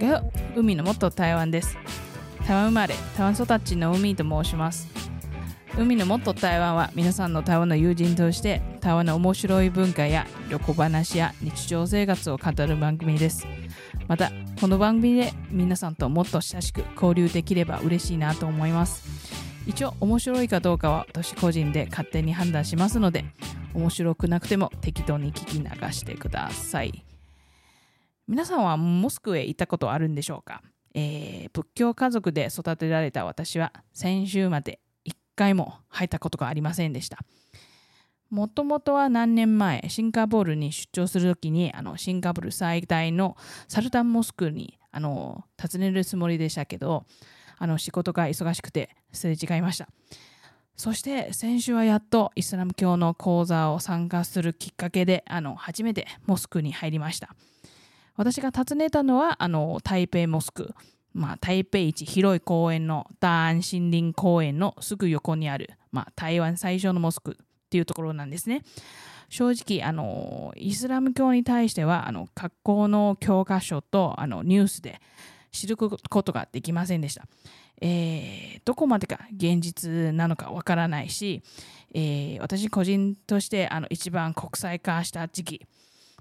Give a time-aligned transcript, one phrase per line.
[0.00, 0.24] 大家好
[0.54, 1.76] 海の元台湾です。
[2.46, 4.86] 台湾生まれ台湾育ちの海と申します。
[5.76, 13.44] 海の元台湾は皆さんの台湾の友人として台湾の面白い文化や旅行話や日常生活を語る番組です。
[14.06, 19.02] またこの番組で皆さんともっと親しく交流できれば嬉しいなと思います。
[19.66, 23.24] 一応面白いかどうかは私個人で勝手に判断しますので
[23.74, 27.07] 面白くなくても適当に聞き流してください。
[28.28, 30.62] 皆さんはモスクへ行ったことあるんでしょうか、
[30.94, 37.18] えー、仏教家族で育てられた私は先週まで一回も入ったことがありませんでした
[38.28, 47.06] もともとは何年前、シンガポールに出張するときに、あの、シンガポール最大のサルタンモスクに、あの、訪ねるつもりでしたけど、
[47.56, 49.88] あの、仕事が忙しくて、すれ違いました。
[50.76, 57.34] そして先週はやっとイスラム教の講座を参加するきっかけで、あの、初めてモスクに入りました。
[58.18, 60.74] 私が訪ねたのは、あの、台北モスク。
[61.14, 67.34] まあ、台北一広い公園の大安森林公園のすぐ横にある、まあ、台湾最初のモスクっ
[67.70, 68.62] ていうところなんですね。
[69.28, 75.00] 正直、あの、イスラム教に対しては、あの、学校の教科書と、あの、ニュースで
[75.52, 77.24] 知ることができませんでした。
[77.80, 81.42] えー、どこまでか現実なのかわからないし、
[81.94, 85.66] えー、私個人としてあの一番国際化した時期、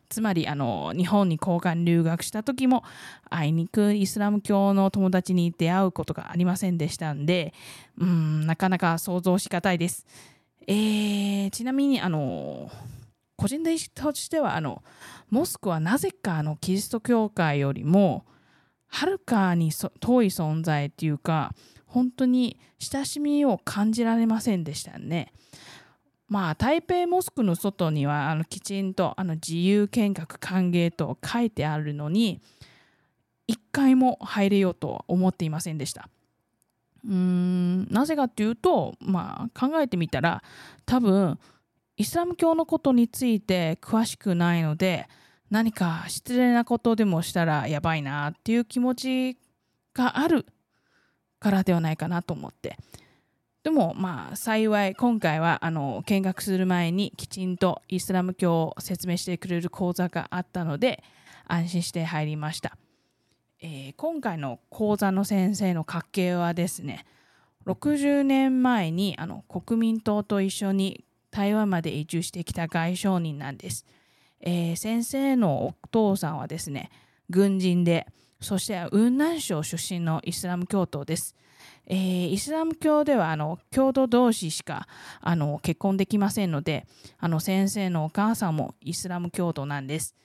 [0.09, 2.83] つまりあの日本に交換留学した時も
[3.30, 7.53] あいにくイスラム教の友達に出会うことがありませんでしたんで、
[7.97, 10.05] うん、なかなか想像しがたいです。
[10.67, 12.69] えー、ちなみにあの
[13.38, 14.83] 個人的としてはあの
[15.30, 18.25] モスクはなぜかあのキリスト教会よりも
[18.88, 21.53] はるかに遠い存在っていうか、
[21.85, 25.31] 本当に親しみを感じられませんでしたね。
[26.30, 32.41] まあ、台北モスクの外にはあのきちんとあの自由見学歓迎と書いてあるのに、
[33.47, 36.09] 一回も入れようとは思っていませんでした。
[37.06, 40.44] うーん、なぜかっていうと、まあ、考えてみたら、
[40.85, 41.40] 多分、
[41.96, 45.07] イスラム教のことについて詳しくないので、
[45.50, 49.38] 何か失礼なことでもしたらやばいなっていう気持ち
[49.94, 50.46] がある
[51.40, 52.78] からではないかなと思って。
[53.67, 61.03] でもまあ幸い今回はあの見学する前にきちんとイスラム教を説明してくれる講座があったので
[61.47, 62.77] 安心して入りました。
[63.61, 67.06] えー、今回の講座の先生の家系はですね
[67.66, 73.85] 60年前にあの国民党と一緒に台湾まで移住してきた外商人なんです。
[74.39, 76.89] えー、先生のお父さんはですね、
[77.29, 78.07] 軍人で、
[78.40, 81.36] そして雲南省出身のイスラム教徒です。
[81.86, 84.88] えー、イスラム教ではあの共同同士しか
[85.22, 86.86] あの結婚できませんので
[87.18, 90.16] あの先生のお母さんもイスラム教徒なんです。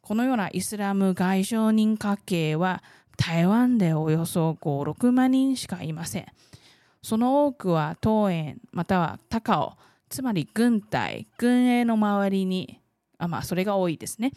[0.00, 2.82] このようなイスラム外商人家系は
[3.16, 6.26] 台湾でおよそ5、6万人しかいません。
[7.02, 9.72] その多くは東園または高尾、
[10.08, 12.80] つまり軍隊、軍営の周りに
[13.18, 14.32] あまあ、それが多いですね。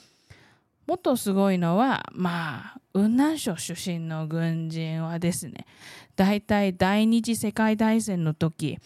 [0.88, 5.66] もっとすごいのは、まあ、雲南省出身の軍人はですね、
[6.16, 8.80] 大体第二次世界大戦の時、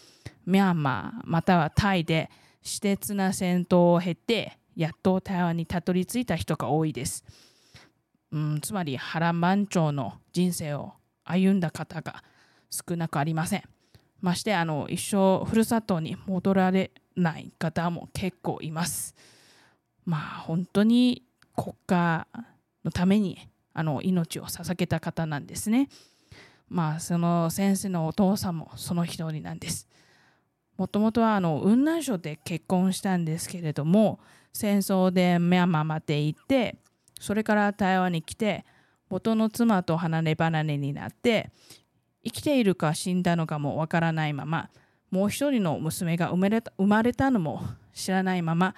[0.44, 2.28] ミャンマーまたはタイで
[2.60, 7.24] 私鉄な戦闘を経て、やっと台湾にたどり着いた人が多いです。
[8.32, 12.24] うん、つまり原満潮の人生を歩んだ方が
[12.68, 13.62] 少なくありません。
[14.20, 19.14] ましてあの一生ふるさとに戻られない方も結構います。
[20.04, 21.22] まあ本当に
[21.56, 22.26] 国家
[22.84, 23.38] のために
[23.74, 25.88] あの命を捧げた方なんですね。
[26.68, 29.88] まあその先生のお父さんもその一人なんです。
[30.76, 34.20] もともとはあの雲南省で結婚したんですけれども
[34.52, 36.76] 戦争でミャンマーまで行って
[37.20, 38.64] それから台湾に来て
[39.08, 41.50] 元の妻と離れ離れになって
[42.24, 44.70] 生きているか死んだのかもわからないまま
[45.10, 47.62] もう一人の娘が生まれた生まれたのも
[47.92, 48.74] 知らないまま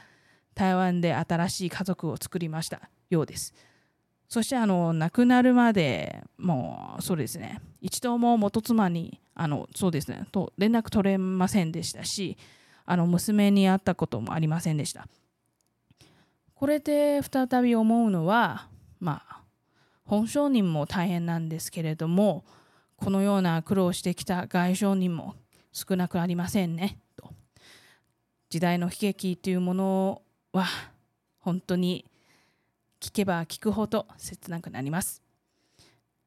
[0.55, 3.55] 台湾で新しい家族を作りましたようです。
[4.29, 12.37] そしてあの亡くなるまでもうそうですね一度も元妻にあのそうですねと連絡取れませんでしたし
[12.87, 15.07] あの娘に会ったこともありませんでした。
[16.55, 18.69] これで再び思うのは
[18.99, 19.43] まあ
[20.05, 22.45] 本商人も大変なんですけれども
[22.97, 25.35] このような苦労してきた外商人も
[25.73, 27.31] 少なくありませんねと
[28.49, 30.23] 時代の悲劇というもの
[30.59, 30.67] は
[31.41, 32.05] 本当に
[33.01, 35.23] 聞けば聞くほど切なくなります。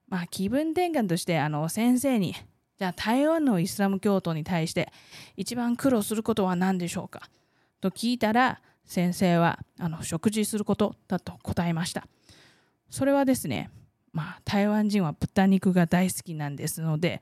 [0.07, 2.35] まあ気分転換としてあの先生に
[2.77, 4.91] じゃあ台湾のイスラム教徒に対して
[5.35, 7.29] 一番苦労することは何でしょうか？
[7.81, 12.07] と聞いたら先生はあの食事することだと答えました。
[12.89, 13.69] それはですね、
[14.13, 17.21] まあ、台湾人は豚肉が大好きなんですので、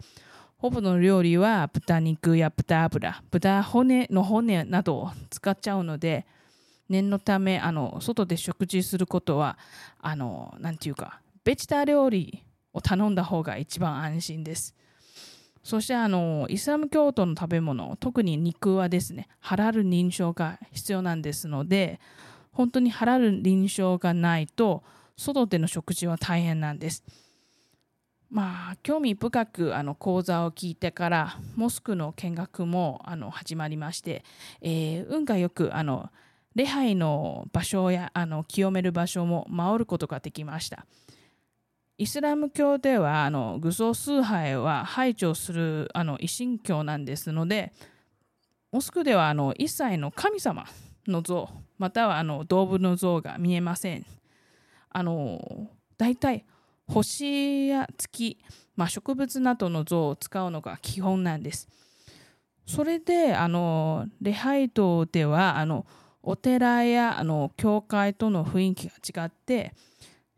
[0.57, 6.25] ほぼの料理は豚肉や豚油、豚骨の骨などを使っちゃうので、
[6.89, 9.57] 念のため、あの、外で食事することは、
[9.99, 12.43] あの、なんていうか、ベジタ料理
[12.73, 14.75] を頼んだ方が一番安心です。
[15.65, 21.99] そしてあのイスラム教徒の食べ物特に肉はですねハラル認証が必要なんですので
[22.51, 24.83] 本当にハラル認証がないと
[25.17, 27.03] 外での食事は大変なんです。
[28.29, 34.23] まあ興味深くあの講座を聞いてからモスクの見学もあの始まりまして、
[34.61, 36.11] えー、運がよくあの
[36.55, 40.85] 礼拝の場所やあの清める場所も回ることができました。
[41.97, 47.71] イスラム教ではあの愚僧崇拝は排除するあの一神教なんですので
[48.71, 50.65] モスクではあの一切の神様
[51.07, 54.05] の像またはあの動物の像が見えません。
[54.89, 56.45] あの大体
[56.87, 58.37] 星や月、
[58.75, 61.67] まあ、植物などの像を使うのが基本なんです。
[62.65, 65.85] それであの礼拝堂ではあの
[66.27, 69.73] お寺やあの教会との雰囲気が違って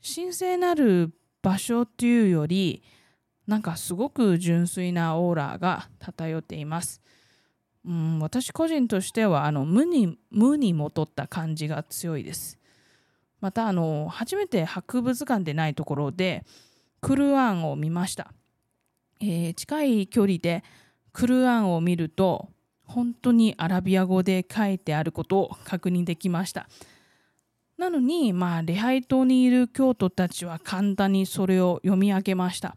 [0.04, 2.84] 神聖なる場所っていうより
[3.48, 7.02] なんかすごく純粋なオーラが漂っています。
[7.86, 12.60] うん、私個人としてはあの無に無にもとった感じが強いです。
[13.40, 16.46] またあの初めて博物館でないところで
[17.00, 18.34] クルアンを見ました。
[19.22, 20.66] えー、近い距離で
[21.14, 22.50] クルアンを見ると
[22.88, 26.68] 本当にアラビア語で書いてあることを確認できました。
[27.78, 32.76] なのに、まあ、礼拝島にいる教徒たちは簡単にそれを読み上げました。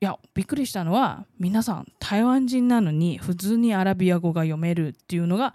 [0.00, 5.54] いや、びっくりしたのは、皆さん台湾人なのに普通にアラビア語が読めるっていうのが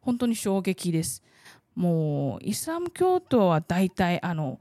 [0.00, 1.22] 本当に衝撃です。
[1.74, 4.60] もう、イスラム教徒は大体、あの、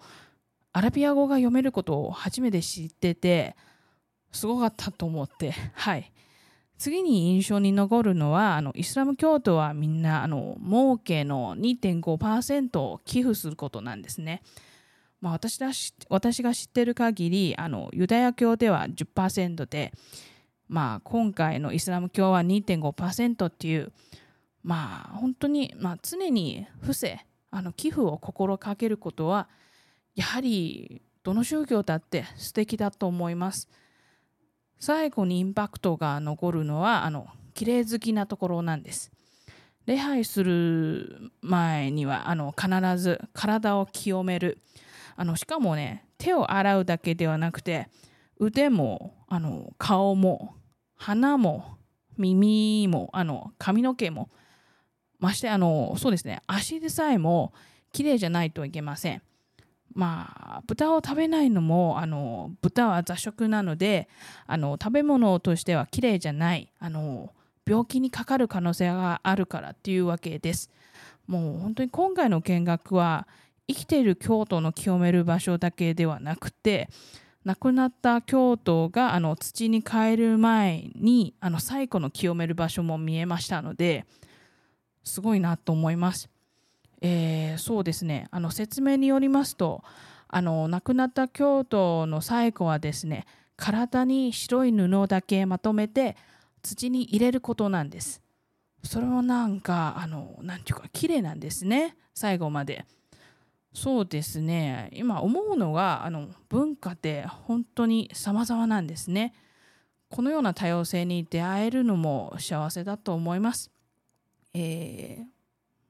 [0.73, 3.55] アラビア語が読めることを初めて知ってて、
[4.31, 6.11] すごかったと思って、はい。
[6.77, 14.43] 次に印象に残るのはあのイスラム教徒はみんなあの儲けの2.5%を寄付することなんですね。
[15.19, 15.71] まあ、私だ
[16.09, 19.91] 私が知ってる限りあのユダヤ教では10%で、
[20.67, 23.91] まあ、今回のイスラム教は2.5%っていう
[24.61, 29.49] まあ本当に、まあ、常に不正あの寄付を心がけることは
[30.15, 33.67] やはりどの宗教だって素敵だと思います。
[34.79, 39.11] 最後にインパクトが残るのはあの綺麗好きなところなんです。
[39.85, 44.59] 礼拝する前にはあの必ず体を清める
[45.15, 47.87] あのしかもね手を洗うだけではなくて
[48.37, 50.55] 腕もあの顔も
[50.97, 51.77] 鼻も
[52.17, 54.29] 耳もあの髪の毛も
[55.19, 57.53] ましてあのそうですね足でさえも
[57.93, 59.21] 綺麗じゃないといけません。
[59.97, 64.07] まあ、豚を食べないのもあの豚は雑食なので
[64.45, 67.33] あの食べ物としてはきれいじゃないあの
[67.65, 70.69] 病気にかかる可能性があるからっていうわけです。
[71.25, 73.27] もう本当に今回の見学は
[73.67, 76.89] 生きている京都の清める場所だけではなくて
[77.43, 84.05] 亡くなった京都があの土に帰る前にあの最古の清める場所も見えましたので
[85.03, 86.29] すごいなと思います。
[87.01, 89.83] えー、そうですねあの説明によりますと
[90.27, 93.25] あの亡くなった京都の最後はですね
[93.55, 96.15] 体に白い布だけまとめて
[96.61, 98.21] 土に入れることなんです。
[98.83, 102.85] それもなんかあのなんていうか綺麗なんですね最後まで。
[103.73, 109.33] そうですね今思うのがあの文化って本当に様々なんですね。
[110.09, 113.71] このような多様性に出会えるのも幸せだと思います。
[114.53, 115.36] えー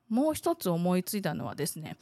[0.09, 1.97] もう一つ思いついたのはですね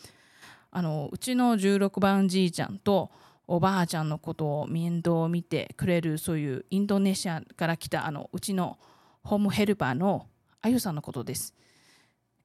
[0.72, 3.12] あのうちの16番じいちゃんと
[3.48, 8.78] おばあちゃんのことを面倒を見てくれるそういうインドネシアから来たあのうちの
[9.24, 10.28] ホームヘルパーの
[10.62, 11.54] あゆさんのことです。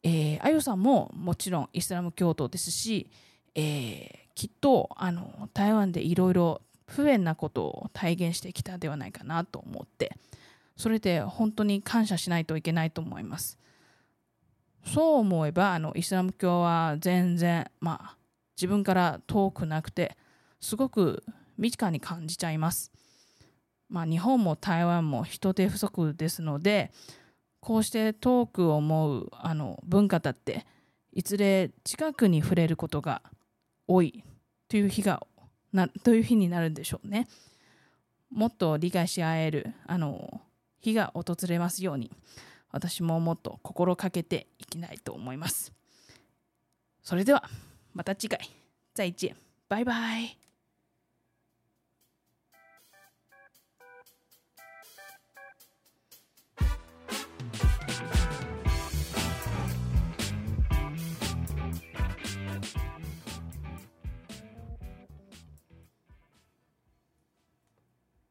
[0.03, 3.11] えー、あゆさんももちろんイスラム教徒ですし、
[3.55, 10.17] えー、きっとあの台湾でいろいろ不便なことを体現してきたではないかなと思って
[10.77, 13.59] それで本当に感謝しないといけないと思います。
[14.85, 18.17] そう思えばあのイスラム教は全然まあ
[18.57, 20.17] 自分から遠くなくて
[20.61, 21.23] すごく
[21.59, 22.91] 身近に感じちゃいます。
[23.89, 26.93] まあ、日本も台湾も人手不足ですので
[27.59, 30.65] こうして遠く思うあの文化だって
[31.13, 33.21] いずれ近くに触れることが
[33.89, 34.23] 多い
[34.69, 35.27] という日が
[35.73, 37.27] なという日になるんでしょうね。
[38.31, 40.41] もっと理解し合えるあの
[40.81, 42.13] 日が訪れますように。
[42.71, 45.73] 私ももっと心かけていきたいと思います。
[47.03, 47.45] それでは
[47.95, 48.49] また次回。
[48.95, 49.37] 再见。
[49.69, 50.40] バイバイ。